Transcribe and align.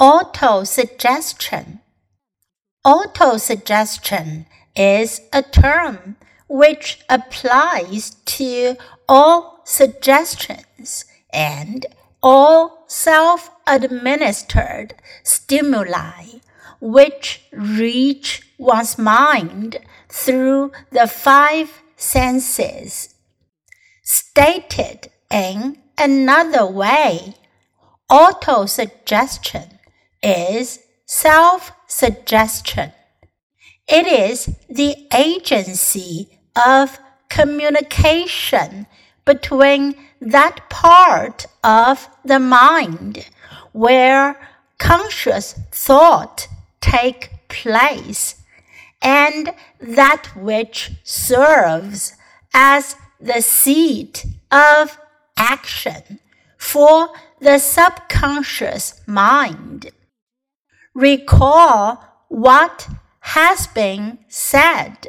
Autosuggestion. 0.00 1.80
Autosuggestion 2.86 4.46
is 4.76 5.20
a 5.32 5.42
term 5.42 6.14
which 6.46 7.00
applies 7.10 8.10
to 8.24 8.76
all 9.08 9.60
suggestions 9.64 11.04
and 11.32 11.84
all 12.22 12.84
self 12.86 13.50
administered 13.66 14.94
stimuli 15.24 16.26
which 16.80 17.42
reach 17.50 18.42
one's 18.56 18.98
mind 18.98 19.78
through 20.08 20.70
the 20.92 21.08
five 21.08 21.82
senses. 21.96 23.16
Stated 24.04 25.10
in 25.28 25.76
another 25.98 26.64
way, 26.64 27.34
autosuggestion 28.08 29.77
is 30.22 30.80
self 31.06 31.72
suggestion. 31.86 32.92
It 33.88 34.06
is 34.06 34.54
the 34.68 35.06
agency 35.14 36.28
of 36.54 36.98
communication 37.28 38.86
between 39.24 39.94
that 40.20 40.68
part 40.68 41.46
of 41.62 42.08
the 42.24 42.38
mind 42.38 43.28
where 43.72 44.40
conscious 44.78 45.54
thought 45.70 46.48
take 46.80 47.30
place 47.48 48.36
and 49.00 49.50
that 49.80 50.26
which 50.36 50.92
serves 51.04 52.14
as 52.52 52.96
the 53.20 53.40
seat 53.40 54.26
of 54.50 54.98
action 55.36 56.18
for 56.56 57.08
the 57.40 57.58
subconscious 57.58 59.00
mind 59.06 59.90
recall 60.98 62.04
what 62.26 62.88
has 63.20 63.68
been 63.68 64.18
said 64.26 65.06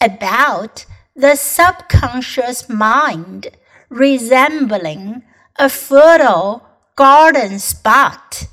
about 0.00 0.86
the 1.16 1.34
subconscious 1.34 2.68
mind 2.68 3.48
resembling 3.88 5.20
a 5.56 5.68
fertile 5.68 6.64
garden 6.94 7.58
spot 7.58 8.44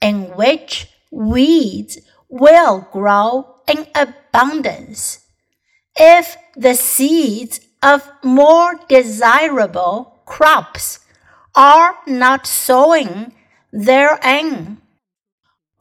in 0.00 0.22
which 0.34 0.88
weeds 1.10 1.98
will 2.30 2.88
grow 2.90 3.56
in 3.68 3.86
abundance. 3.94 5.26
If 5.94 6.38
the 6.56 6.74
seeds 6.74 7.60
of 7.82 8.10
more 8.24 8.80
desirable 8.88 10.22
crops 10.24 11.00
are 11.54 11.96
not 12.06 12.46
sown 12.46 13.32
therein, 13.70 14.81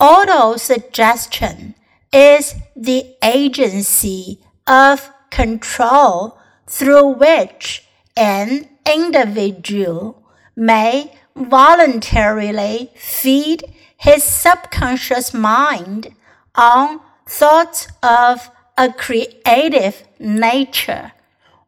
Autosuggestion 0.02 1.76
is 2.12 2.56
the 2.76 3.16
agency 3.24 4.40
of 4.66 5.12
control 5.30 6.40
through 6.66 7.08
which 7.10 7.86
an 8.18 8.68
individual 8.92 10.24
may 10.56 11.14
voluntarily 11.36 12.90
feed 12.96 13.64
his 13.96 14.24
subconscious 14.24 15.36
mind 15.36 16.16
on 16.56 17.00
thoughts 17.30 17.88
of 18.02 18.50
a 18.80 18.92
creative 18.92 20.02
nature 20.18 21.12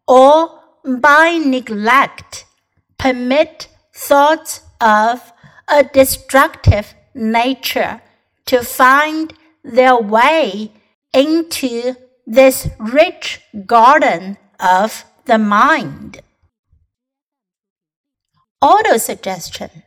or 0.07 0.59
by 0.83 1.37
neglect 1.37 2.45
permit 2.97 3.67
thoughts 3.93 4.61
of 4.81 5.31
a 5.67 5.83
destructive 5.83 6.95
nature 7.13 8.01
to 8.45 8.63
find 8.63 9.33
their 9.63 9.95
way 9.97 10.71
into 11.13 11.95
this 12.25 12.69
rich 12.79 13.41
garden 13.65 14.37
of 14.59 15.05
the 15.25 15.37
mind. 15.37 16.21
Autosuggestion. 18.63 19.83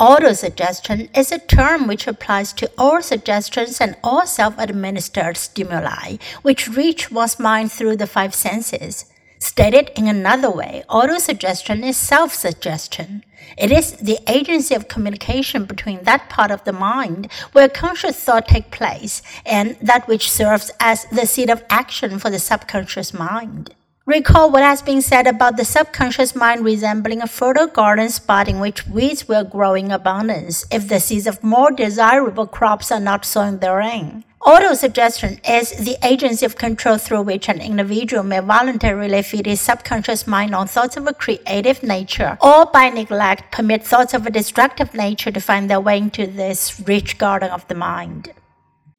Autosuggestion 0.00 1.14
is 1.14 1.30
a 1.30 1.38
term 1.38 1.86
which 1.86 2.06
applies 2.06 2.54
to 2.54 2.70
all 2.78 3.02
suggestions 3.02 3.80
and 3.80 3.96
all 4.02 4.26
self 4.26 4.54
administered 4.56 5.36
stimuli 5.36 6.16
which 6.40 6.68
reach 6.68 7.10
one's 7.10 7.38
mind 7.38 7.70
through 7.70 7.96
the 7.96 8.06
five 8.06 8.34
senses. 8.34 9.04
Stated 9.40 9.90
in 9.96 10.06
another 10.06 10.50
way, 10.50 10.84
autosuggestion 10.90 11.82
is 11.82 11.96
self 11.96 12.34
suggestion. 12.34 13.24
It 13.56 13.72
is 13.72 13.92
the 13.92 14.18
agency 14.28 14.74
of 14.74 14.86
communication 14.86 15.64
between 15.64 16.04
that 16.04 16.28
part 16.28 16.50
of 16.50 16.64
the 16.64 16.74
mind 16.74 17.32
where 17.52 17.68
conscious 17.68 18.22
thought 18.22 18.48
takes 18.48 18.76
place 18.76 19.22
and 19.46 19.78
that 19.80 20.06
which 20.06 20.30
serves 20.30 20.70
as 20.78 21.06
the 21.06 21.26
seat 21.26 21.48
of 21.48 21.64
action 21.70 22.18
for 22.18 22.28
the 22.28 22.38
subconscious 22.38 23.14
mind. 23.14 23.74
Recall 24.04 24.50
what 24.50 24.62
has 24.62 24.82
been 24.82 25.00
said 25.00 25.26
about 25.26 25.56
the 25.56 25.64
subconscious 25.64 26.34
mind 26.36 26.62
resembling 26.62 27.22
a 27.22 27.26
fertile 27.26 27.66
garden 27.66 28.10
spot 28.10 28.46
in 28.46 28.60
which 28.60 28.86
weeds 28.86 29.26
will 29.26 29.44
grow 29.44 29.72
in 29.72 29.90
abundance 29.90 30.66
if 30.70 30.86
the 30.86 31.00
seeds 31.00 31.26
of 31.26 31.42
more 31.42 31.70
desirable 31.70 32.46
crops 32.46 32.92
are 32.92 33.00
not 33.00 33.24
sown 33.24 33.60
therein. 33.60 34.22
Autosuggestion 34.42 35.38
is 35.46 35.70
the 35.84 35.98
agency 36.02 36.46
of 36.46 36.56
control 36.56 36.96
through 36.96 37.20
which 37.20 37.46
an 37.50 37.60
individual 37.60 38.22
may 38.22 38.40
voluntarily 38.40 39.20
feed 39.20 39.44
his 39.44 39.60
subconscious 39.60 40.26
mind 40.26 40.54
on 40.54 40.66
thoughts 40.66 40.96
of 40.96 41.06
a 41.06 41.12
creative 41.12 41.82
nature, 41.82 42.38
or 42.40 42.64
by 42.64 42.88
neglect 42.88 43.52
permit 43.52 43.84
thoughts 43.84 44.14
of 44.14 44.26
a 44.26 44.30
destructive 44.30 44.94
nature 44.94 45.30
to 45.30 45.40
find 45.40 45.68
their 45.68 45.78
way 45.78 45.98
into 45.98 46.26
this 46.26 46.80
rich 46.86 47.18
garden 47.18 47.50
of 47.50 47.68
the 47.68 47.74
mind. 47.74 48.32